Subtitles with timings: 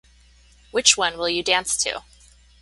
[0.71, 2.03] Which one will you dance to?